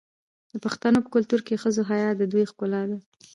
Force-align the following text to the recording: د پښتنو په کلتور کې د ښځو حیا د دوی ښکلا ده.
د 0.51 0.53
پښتنو 0.65 0.99
په 1.05 1.09
کلتور 1.15 1.39
کې 1.47 1.53
د 1.55 1.59
ښځو 1.63 1.81
حیا 1.89 2.09
د 2.15 2.21
دوی 2.31 2.43
ښکلا 2.51 2.81
ده. 2.89 2.97